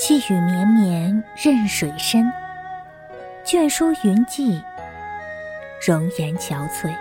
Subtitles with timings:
[0.00, 2.32] 细雨绵绵任水深，
[3.44, 4.62] 卷舒云际，
[5.84, 6.94] 容颜憔悴。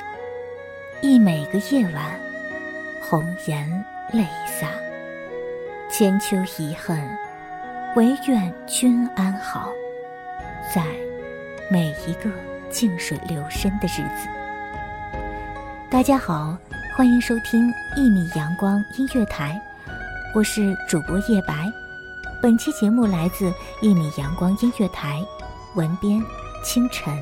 [1.00, 2.20] 忆每个夜晚，
[3.00, 3.70] 红颜
[4.12, 4.70] 泪洒。
[5.92, 7.00] 千秋遗恨，
[7.96, 9.70] 唯愿君安好。
[10.74, 10.84] 在
[11.70, 12.32] 每一个
[12.72, 14.28] 静水流深的日子。
[15.88, 16.58] 大家好，
[16.96, 19.62] 欢迎收听一米阳光音乐台，
[20.34, 21.72] 我是主播叶白。
[22.40, 25.26] 本期节目来自一米阳光音乐台，
[25.74, 26.24] 文编
[26.64, 27.18] 清晨。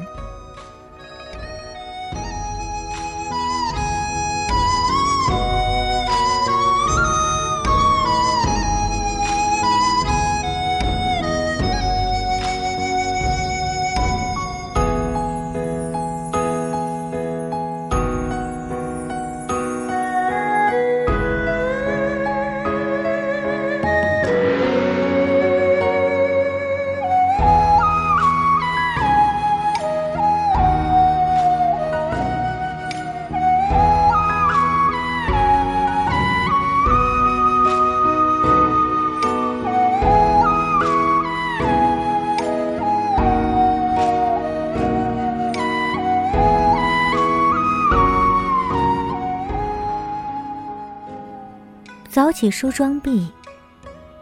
[52.35, 53.31] 起梳妆毕，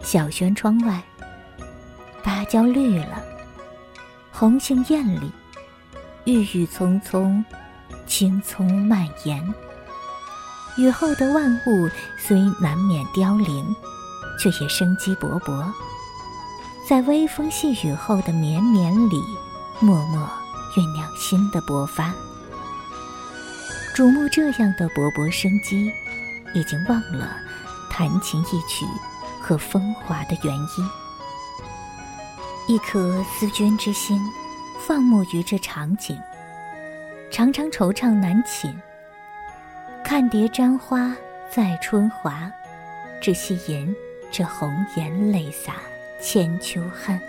[0.03, 1.01] 小轩窗外，
[2.21, 3.23] 芭蕉绿了，
[4.31, 5.31] 红杏艳丽，
[6.25, 7.43] 郁郁葱葱，
[8.05, 9.43] 青葱蔓延。
[10.77, 13.75] 雨后的万物虽难免凋零，
[14.39, 15.65] 却也生机勃勃，
[16.87, 19.19] 在微风细雨后的绵绵里，
[19.79, 20.29] 默默
[20.75, 22.13] 酝酿新的勃发。
[23.95, 25.91] 瞩目这样的勃勃生机，
[26.53, 27.37] 已经忘了。
[27.95, 28.87] 弹琴一曲
[29.39, 30.89] 和风华的原因，
[32.67, 34.19] 一颗思君之心，
[34.79, 36.19] 放牧于这场景，
[37.29, 38.75] 常常惆怅难寝。
[40.03, 41.15] 看蝶沾花
[41.51, 42.51] 在春华，
[43.21, 43.95] 只惜吟
[44.31, 45.75] 这红颜泪洒
[46.19, 47.19] 千秋恨。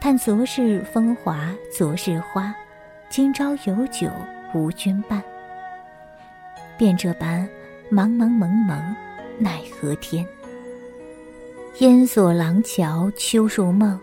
[0.00, 2.52] 叹昨日风华昨日花，
[3.08, 4.10] 今朝有酒
[4.52, 5.22] 无君伴。
[6.76, 7.48] 便这般
[7.88, 8.96] 茫茫蒙蒙。
[9.38, 10.26] 奈何天？
[11.80, 13.98] 烟锁廊桥秋如梦，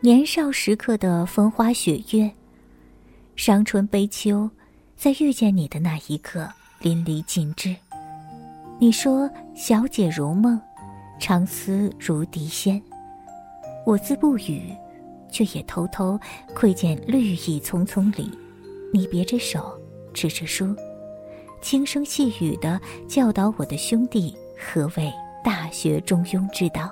[0.00, 2.30] 年少时刻的风花雪月，
[3.34, 4.48] 伤春悲秋，
[4.96, 6.48] 在遇见你的那一刻
[6.80, 7.74] 淋漓尽致。
[8.78, 10.60] 你说小姐如梦，
[11.18, 12.80] 长思如笛仙。
[13.86, 14.72] 我自不语，
[15.30, 16.18] 却也偷偷
[16.54, 18.30] 窥见绿意葱葱里，
[18.92, 19.80] 你别着手，
[20.12, 20.76] 指着书，
[21.62, 22.78] 轻声细语的
[23.08, 24.36] 教导我的兄弟。
[24.58, 25.12] 何谓
[25.44, 26.90] 大学中庸之道？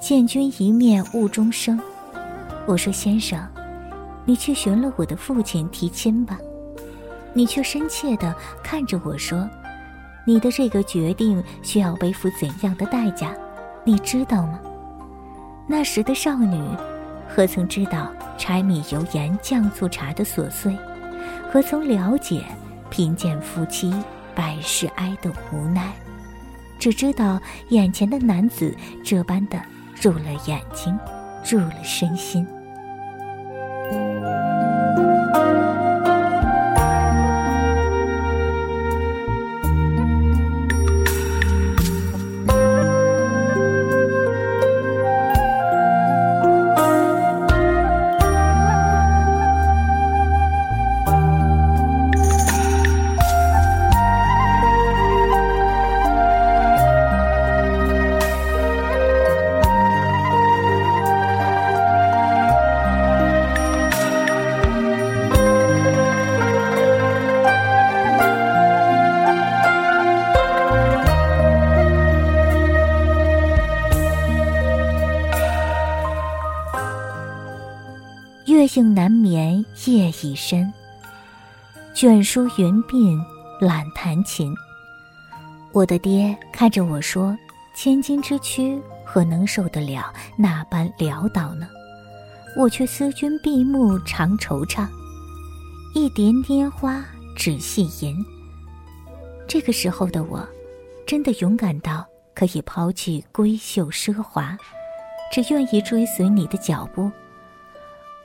[0.00, 1.80] 见君一面误终生。
[2.66, 3.40] 我说先生，
[4.24, 6.38] 你去寻了我的父亲提亲吧。
[7.32, 9.48] 你却深切的看着我说
[10.26, 13.34] ：“你的这个决定需要背负怎样的代价，
[13.84, 14.60] 你知道吗？
[15.66, 16.62] 那时的少女，
[17.28, 20.76] 何曾知道柴米油盐酱醋茶的琐碎？
[21.50, 22.44] 何曾了解
[22.90, 23.92] 贫贱夫妻
[24.34, 25.92] 百事哀的无奈？
[26.78, 27.40] 只知道
[27.70, 29.60] 眼前的男子这般的
[30.00, 30.96] 入了眼睛，
[31.50, 32.46] 入了身心。
[78.58, 80.72] 月影难眠夜已深，
[81.94, 83.16] 卷书云鬓
[83.60, 84.52] 懒弹琴。
[85.70, 87.38] 我的爹看着我说
[87.72, 91.68] ：“千金之躯何能受得了那般潦倒呢？”
[92.58, 94.88] 我却思君闭目常惆怅，
[95.94, 97.04] 一点拈花
[97.36, 98.16] 只细吟。
[99.46, 100.44] 这个时候的我，
[101.06, 102.04] 真的勇敢到
[102.34, 104.58] 可以抛弃闺秀奢华，
[105.30, 107.08] 只愿意追随你的脚步。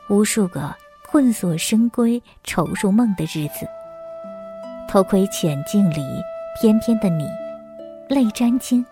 [0.09, 0.73] 无数个
[1.09, 3.67] 困锁深闺愁入梦的日子，
[4.87, 6.03] 偷窥浅镜里
[6.59, 7.27] 翩翩的你，
[8.09, 8.85] 泪沾襟，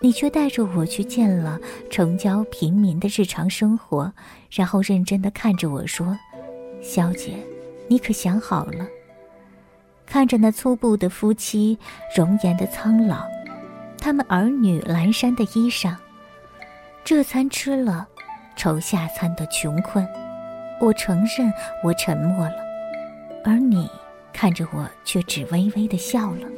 [0.00, 1.58] 你却带着我去见了
[1.90, 4.12] 城郊平民的日常生活，
[4.50, 6.16] 然后认真的看着我说
[6.82, 7.34] ：“小姐，
[7.88, 8.86] 你可想好了？”
[10.06, 11.78] 看着那粗布的夫妻，
[12.16, 13.24] 容颜的苍老，
[13.98, 15.94] 他们儿女阑珊的衣裳，
[17.02, 18.08] 这餐吃了。
[18.58, 20.04] 愁下餐的穷困，
[20.80, 21.50] 我承认
[21.84, 22.56] 我沉默了，
[23.44, 23.88] 而你
[24.32, 26.48] 看着我，却只微微的笑了。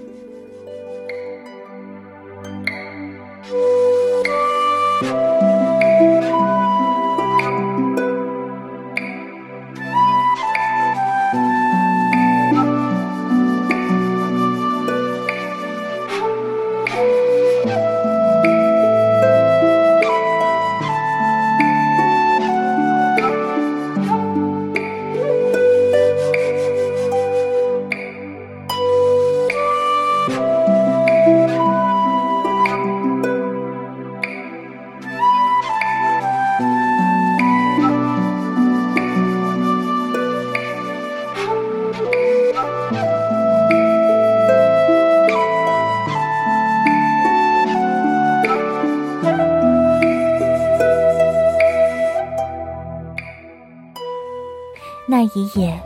[55.35, 55.81] 一夜，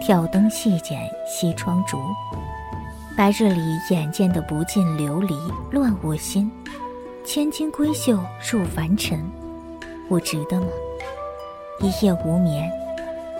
[0.00, 1.98] 挑灯细剪西窗烛，
[3.16, 5.34] 白日里眼见的不尽流离
[5.70, 6.50] 乱我心，
[7.24, 8.18] 千金闺秀
[8.50, 9.18] 入凡尘，
[10.08, 10.66] 我值得吗？
[11.80, 12.70] 一夜无眠，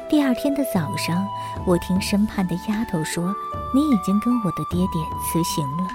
[0.08, 1.26] 第二天的早上，
[1.66, 3.34] 我听身畔的丫头说，
[3.74, 5.86] 你已经跟我的爹爹辞行了。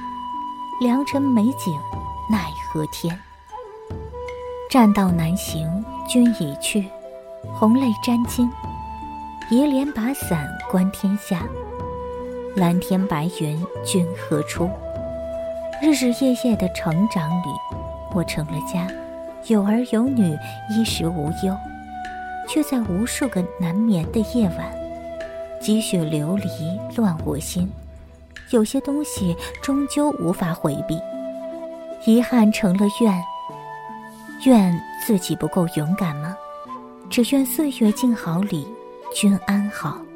[0.81, 1.73] 良辰美景，
[2.29, 3.19] 奈何天？
[4.69, 6.87] 栈道难行，君已去，
[7.55, 8.47] 红泪沾襟。
[9.49, 11.47] 移帘把伞观天下，
[12.53, 14.69] 蓝天白云君何处？
[15.81, 17.47] 日日夜夜的成长里，
[18.13, 18.85] 我成了家，
[19.45, 20.37] 有儿有女，
[20.69, 21.55] 衣食无忧，
[22.45, 24.69] 却在无数个难眠的夜晚，
[25.61, 26.49] 积雪流离
[26.97, 27.71] 乱我心。
[28.49, 30.99] 有些东西终究无法回避，
[32.03, 33.23] 遗憾成了怨。
[34.43, 36.35] 怨自己不够勇敢吗？
[37.09, 38.67] 只愿岁月静好里。
[39.13, 40.06] 君安好。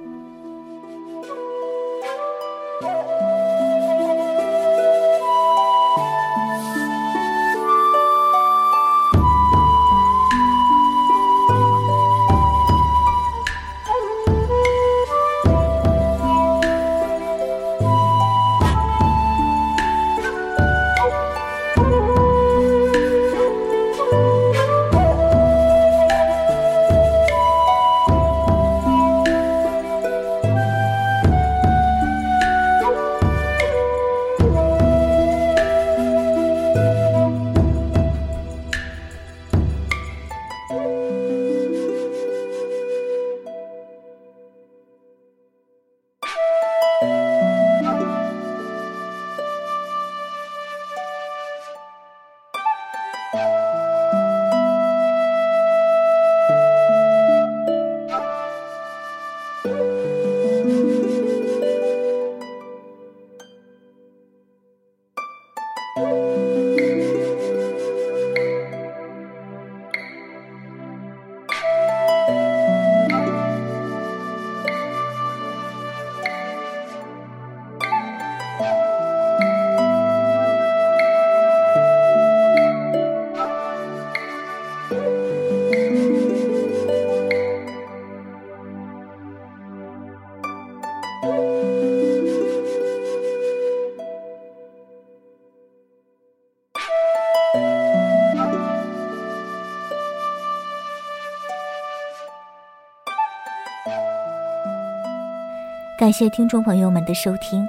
[105.98, 107.64] 感谢听众朋友们的收听，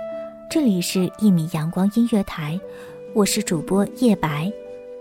[0.50, 2.54] 这里是《一米阳光音乐台》，
[3.14, 4.50] 我是主播叶白，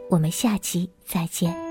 [0.10, 1.71] 我们下期再见。